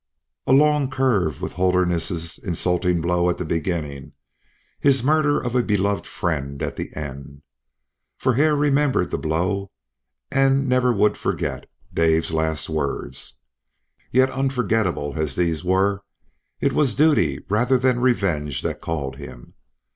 [0.47, 4.13] A long curve with Holderness's insulting blow at the beginning,
[4.79, 7.43] his murder of a beloved friend at the end!
[8.17, 9.69] For Hare remembered the blow,
[10.31, 13.33] and never would he forget Dave's last words.
[14.11, 16.01] Yet unforgetable as these were,
[16.59, 19.53] it was duty rather than revenge that called him.